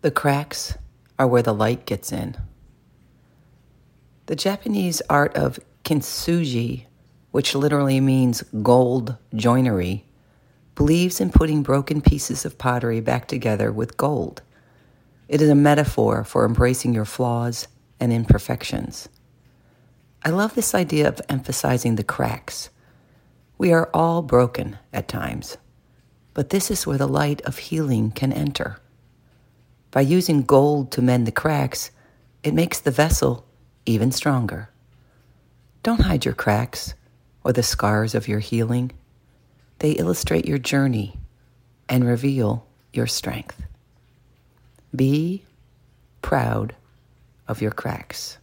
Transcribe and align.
The 0.00 0.12
cracks 0.12 0.78
are 1.18 1.26
where 1.26 1.42
the 1.42 1.52
light 1.52 1.84
gets 1.84 2.12
in. 2.12 2.36
The 4.26 4.36
Japanese 4.36 5.02
art 5.10 5.34
of 5.34 5.58
kintsugi, 5.84 6.84
which 7.32 7.56
literally 7.56 8.00
means 8.00 8.44
gold 8.62 9.16
joinery, 9.34 10.04
believes 10.76 11.20
in 11.20 11.30
putting 11.30 11.64
broken 11.64 12.00
pieces 12.00 12.44
of 12.44 12.58
pottery 12.58 13.00
back 13.00 13.26
together 13.26 13.72
with 13.72 13.96
gold. 13.96 14.42
It 15.26 15.42
is 15.42 15.50
a 15.50 15.56
metaphor 15.56 16.22
for 16.22 16.46
embracing 16.46 16.94
your 16.94 17.04
flaws 17.04 17.66
and 17.98 18.12
imperfections. 18.12 19.08
I 20.24 20.30
love 20.30 20.54
this 20.54 20.76
idea 20.76 21.08
of 21.08 21.20
emphasizing 21.28 21.96
the 21.96 22.04
cracks. 22.04 22.70
We 23.58 23.72
are 23.72 23.90
all 23.92 24.22
broken 24.22 24.78
at 24.92 25.08
times, 25.08 25.56
but 26.34 26.50
this 26.50 26.70
is 26.70 26.86
where 26.86 26.98
the 26.98 27.08
light 27.08 27.40
of 27.40 27.58
healing 27.58 28.12
can 28.12 28.32
enter. 28.32 28.78
By 29.98 30.02
using 30.02 30.44
gold 30.44 30.92
to 30.92 31.02
mend 31.02 31.26
the 31.26 31.32
cracks, 31.32 31.90
it 32.44 32.54
makes 32.54 32.78
the 32.78 32.92
vessel 32.92 33.44
even 33.84 34.12
stronger. 34.12 34.70
Don't 35.82 36.02
hide 36.02 36.24
your 36.24 36.34
cracks 36.34 36.94
or 37.42 37.52
the 37.52 37.64
scars 37.64 38.14
of 38.14 38.28
your 38.28 38.38
healing. 38.38 38.92
They 39.80 39.90
illustrate 39.90 40.46
your 40.46 40.58
journey 40.58 41.18
and 41.88 42.06
reveal 42.06 42.64
your 42.92 43.08
strength. 43.08 43.60
Be 44.94 45.42
proud 46.22 46.76
of 47.48 47.60
your 47.60 47.72
cracks. 47.72 48.38